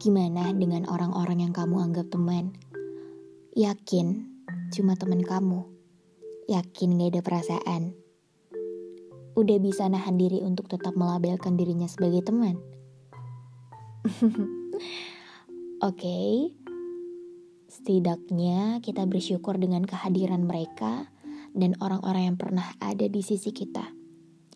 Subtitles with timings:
[0.00, 2.56] Gimana dengan orang-orang yang kamu anggap teman?
[3.52, 4.32] Yakin
[4.72, 5.68] cuma teman kamu?
[6.48, 7.92] Yakin gak ada perasaan?
[9.36, 12.56] Udah bisa nahan diri untuk tetap melabelkan dirinya sebagai teman?
[14.08, 14.40] Oke,
[15.84, 16.32] okay.
[17.68, 21.12] setidaknya kita bersyukur dengan kehadiran mereka
[21.52, 23.84] dan orang-orang yang pernah ada di sisi kita.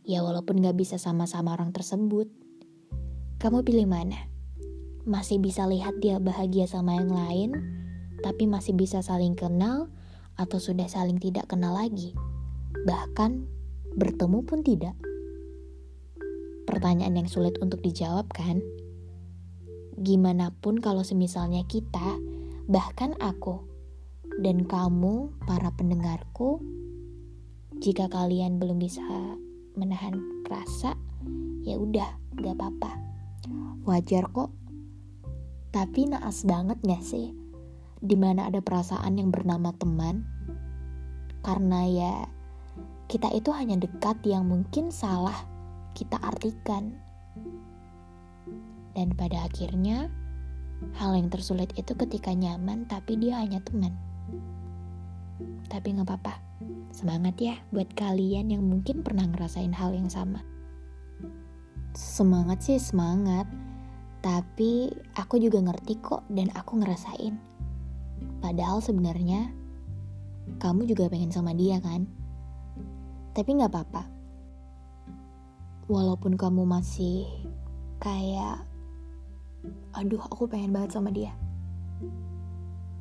[0.00, 2.32] Ya walaupun gak bisa sama-sama orang tersebut.
[3.36, 4.35] Kamu pilih mana?
[5.06, 7.50] Masih bisa lihat dia bahagia sama yang lain,
[8.26, 9.86] tapi masih bisa saling kenal
[10.34, 12.10] atau sudah saling tidak kenal lagi.
[12.82, 13.46] Bahkan
[13.94, 14.98] bertemu pun tidak.
[16.66, 18.58] Pertanyaan yang sulit untuk dijawab kan?
[19.94, 22.18] Gimana pun kalau semisalnya kita,
[22.66, 23.62] bahkan aku,
[24.42, 26.58] dan kamu, para pendengarku,
[27.78, 29.06] jika kalian belum bisa
[29.78, 30.18] menahan
[30.50, 30.98] rasa,
[31.62, 32.10] ya udah,
[32.42, 32.90] gak apa-apa.
[33.86, 34.65] Wajar kok.
[35.76, 37.36] Tapi naas banget gak sih?
[38.00, 40.24] Di mana ada perasaan yang bernama teman?
[41.44, 42.14] Karena ya,
[43.12, 45.36] kita itu hanya dekat yang mungkin salah
[45.92, 46.96] kita artikan.
[48.96, 50.08] Dan pada akhirnya,
[50.96, 53.92] hal yang tersulit itu ketika nyaman tapi dia hanya teman.
[55.68, 56.40] Tapi gak apa-apa,
[56.88, 60.40] semangat ya buat kalian yang mungkin pernah ngerasain hal yang sama.
[61.92, 63.44] Semangat sih semangat,
[64.26, 67.38] tapi aku juga ngerti kok dan aku ngerasain.
[68.42, 69.54] Padahal sebenarnya
[70.58, 72.10] kamu juga pengen sama dia kan?
[73.38, 74.02] Tapi gak apa-apa.
[75.86, 77.22] Walaupun kamu masih
[78.02, 78.66] kayak,
[79.94, 81.30] aduh aku pengen banget sama dia.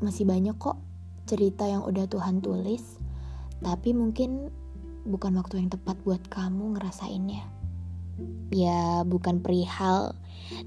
[0.05, 0.77] Masih banyak kok
[1.25, 3.01] cerita yang udah Tuhan tulis,
[3.65, 4.53] tapi mungkin
[5.09, 7.49] bukan waktu yang tepat buat kamu ngerasainnya.
[8.53, 10.13] Ya, bukan perihal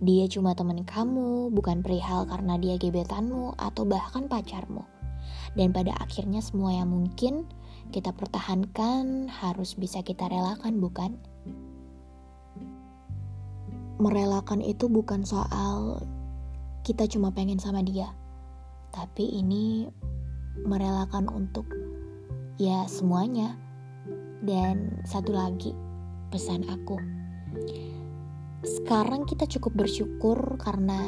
[0.02, 4.82] dia cuma temen kamu, bukan perihal karena dia gebetanmu atau bahkan pacarmu.
[5.54, 7.48] Dan pada akhirnya semua yang mungkin
[7.88, 11.16] kita pertahankan harus bisa kita relakan, bukan?
[13.98, 16.04] Merelakan itu bukan soal
[16.86, 18.12] kita cuma pengen sama dia,
[18.94, 19.90] tapi ini
[20.62, 21.66] merelakan untuk
[22.60, 23.58] ya semuanya.
[24.38, 25.74] Dan satu lagi,
[26.30, 26.94] pesan aku.
[28.66, 30.98] Sekarang kita cukup bersyukur karena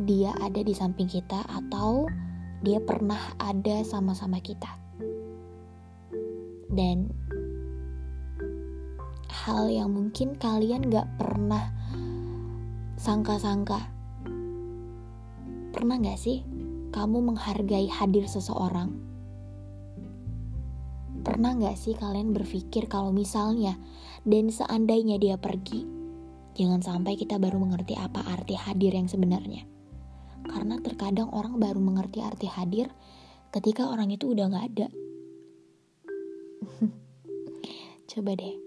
[0.00, 2.08] dia ada di samping kita atau
[2.64, 4.80] dia pernah ada sama-sama kita.
[6.72, 7.12] Dan
[9.28, 11.68] hal yang mungkin kalian gak pernah
[12.96, 13.80] sangka-sangka.
[15.76, 16.40] Pernah gak sih
[16.96, 18.96] kamu menghargai hadir seseorang?
[21.20, 23.76] Pernah gak sih kalian berpikir kalau misalnya
[24.24, 25.99] dan seandainya dia pergi,
[26.60, 29.64] jangan sampai kita baru mengerti apa arti hadir yang sebenarnya.
[30.44, 32.92] Karena terkadang orang baru mengerti arti hadir
[33.48, 34.88] ketika orang itu udah gak ada.
[38.12, 38.60] Coba deh,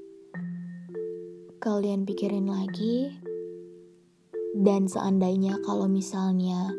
[1.61, 3.13] kalian pikirin lagi,
[4.57, 6.73] dan seandainya kalau misalnya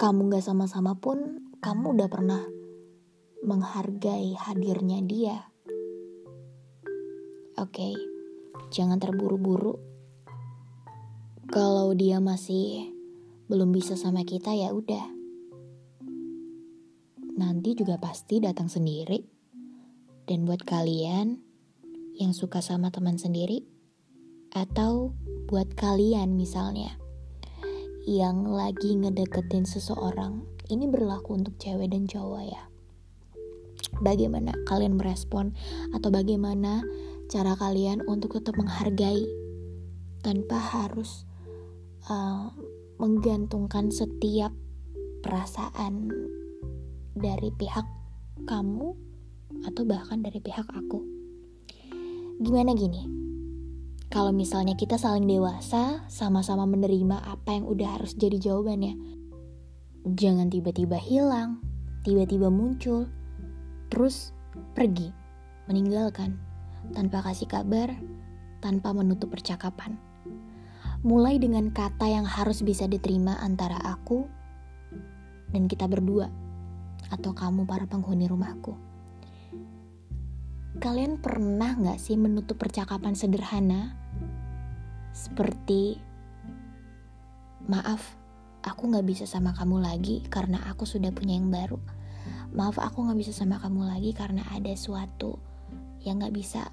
[0.00, 2.40] kamu gak sama-sama pun, kamu udah pernah
[3.44, 5.36] menghargai hadirnya dia.
[7.60, 7.94] Oke, okay,
[8.68, 9.80] jangan terburu-buru.
[11.48, 12.92] Kalau dia masih
[13.48, 15.06] belum bisa sama kita ya udah.
[17.40, 19.24] Nanti juga pasti datang sendiri.
[20.28, 21.42] Dan buat kalian
[22.14, 23.66] yang suka sama teman sendiri
[24.54, 25.10] atau
[25.50, 27.00] buat kalian misalnya
[28.08, 30.40] yang lagi ngedeketin seseorang,
[30.72, 32.62] ini berlaku untuk cewek dan cowok ya.
[34.00, 35.52] Bagaimana kalian merespon
[35.92, 36.80] atau bagaimana
[37.30, 39.22] cara kalian untuk tetap menghargai
[40.26, 41.22] tanpa harus
[42.10, 42.50] uh,
[42.98, 44.50] menggantungkan setiap
[45.22, 46.10] perasaan
[47.14, 47.86] dari pihak
[48.50, 48.98] kamu
[49.62, 51.06] atau bahkan dari pihak aku.
[52.42, 53.06] Gimana gini?
[54.10, 58.98] Kalau misalnya kita saling dewasa, sama-sama menerima apa yang udah harus jadi jawabannya.
[60.18, 61.62] Jangan tiba-tiba hilang,
[62.02, 63.06] tiba-tiba muncul,
[63.86, 64.34] terus
[64.74, 65.14] pergi,
[65.70, 66.49] meninggalkan,
[66.92, 67.94] tanpa kasih kabar,
[68.60, 69.96] tanpa menutup percakapan.
[71.00, 74.28] Mulai dengan kata yang harus bisa diterima antara aku
[75.50, 76.28] dan kita berdua,
[77.08, 78.76] atau kamu para penghuni rumahku.
[80.78, 83.96] Kalian pernah gak sih menutup percakapan sederhana
[85.10, 85.98] seperti,
[87.66, 88.14] maaf,
[88.62, 91.80] aku gak bisa sama kamu lagi karena aku sudah punya yang baru.
[92.54, 95.49] Maaf, aku gak bisa sama kamu lagi karena ada suatu
[96.04, 96.72] yang gak bisa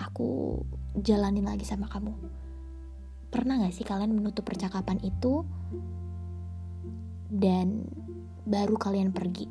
[0.00, 0.60] aku
[0.98, 2.12] jalanin lagi sama kamu.
[3.32, 5.44] Pernah gak sih kalian menutup percakapan itu
[7.32, 7.88] dan
[8.44, 9.48] baru kalian pergi?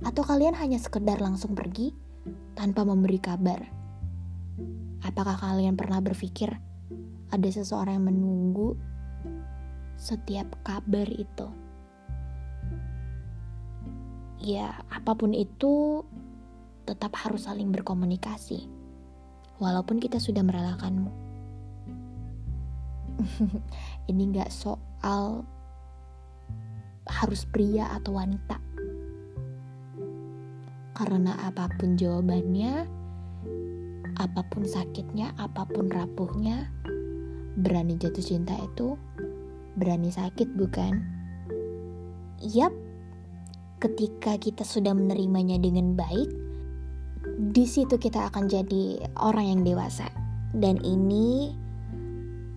[0.00, 1.92] Atau kalian hanya sekedar langsung pergi
[2.56, 3.60] tanpa memberi kabar?
[5.00, 6.52] Apakah kalian pernah berpikir
[7.32, 8.76] ada seseorang yang menunggu
[9.96, 11.48] setiap kabar itu?
[14.40, 16.04] Ya, apa pun itu
[16.90, 18.66] tetap harus saling berkomunikasi.
[19.62, 21.12] Walaupun kita sudah merelakanmu.
[24.10, 25.46] Ini gak soal
[27.06, 28.58] harus pria atau wanita.
[30.98, 32.84] Karena apa pun jawabannya,
[34.18, 36.68] apa pun sakitnya, apa pun rapuhnya,
[37.56, 38.98] berani jatuh cinta itu
[39.80, 41.00] berani sakit bukan?
[42.40, 42.72] Yap,
[43.80, 46.49] ketika kita sudah menerimanya dengan baik,
[47.40, 50.12] di situ kita akan jadi orang yang dewasa.
[50.52, 51.56] Dan ini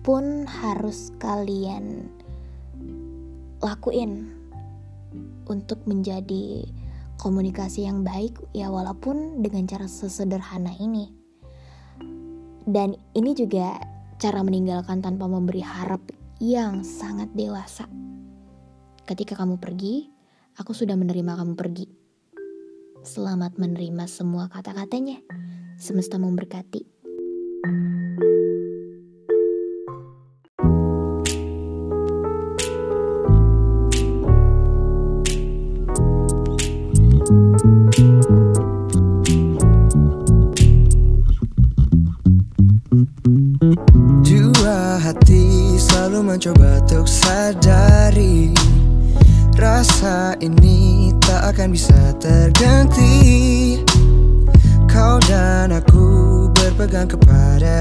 [0.04, 2.12] pun harus kalian
[3.64, 4.28] lakuin
[5.48, 6.68] untuk menjadi
[7.16, 11.08] komunikasi yang baik ya walaupun dengan cara sesederhana ini.
[12.68, 13.80] Dan ini juga
[14.20, 16.04] cara meninggalkan tanpa memberi harap
[16.44, 17.88] yang sangat dewasa.
[19.08, 20.12] Ketika kamu pergi,
[20.60, 22.03] aku sudah menerima kamu pergi.
[23.04, 25.20] Selamat menerima semua kata-katanya.
[25.76, 26.88] Semesta memberkati.
[37.24, 37.73] Dua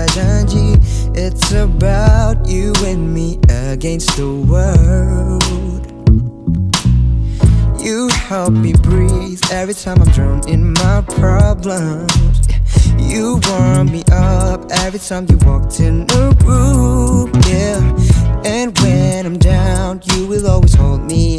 [0.07, 0.77] janji
[1.15, 5.83] It's about you and me against the world.
[7.83, 12.39] You help me breathe every time I'm drowned in my problems.
[12.97, 17.81] You warm me up every time you walked in the room, yeah.
[18.45, 21.32] And when I'm down, you will always hold me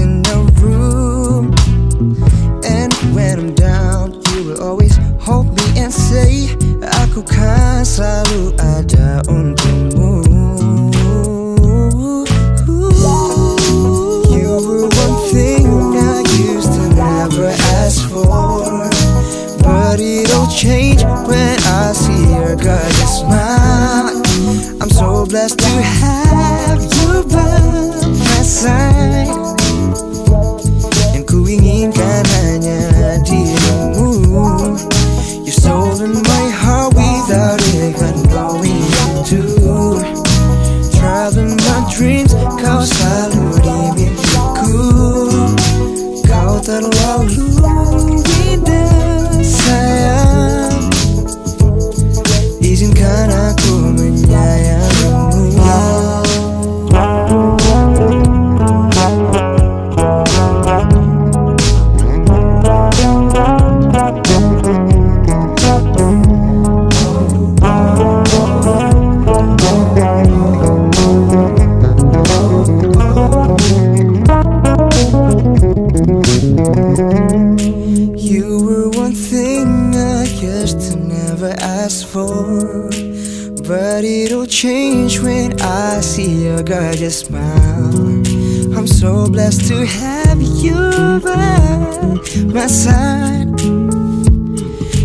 [0.00, 1.52] in the room.
[2.64, 6.48] And when I'm down, you will always hold me and say,
[7.04, 10.24] Aku kan selalu ada untukmu.
[14.32, 17.52] You were one thing I used to never
[17.84, 18.88] ask for.
[19.60, 24.16] But it'll change when I see your gorgeous smile.
[24.80, 27.60] I'm so blessed to have you by
[28.08, 29.59] my side.
[85.00, 87.94] Change when I see your gorgeous smile.
[88.76, 90.74] I'm so blessed to have you
[91.24, 92.20] by
[92.52, 93.48] my side.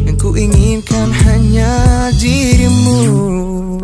[0.06, 3.80] Yang ku inginkan hanya dirimu.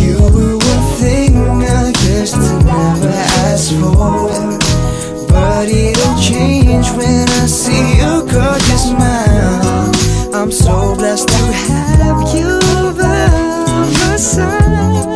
[0.00, 3.12] You were one thing I to never
[3.44, 4.32] ask for.
[5.28, 9.92] But it'll change when I see your gorgeous smile.
[10.32, 12.56] I'm so blessed to have you
[12.96, 13.28] by
[14.00, 15.15] my side.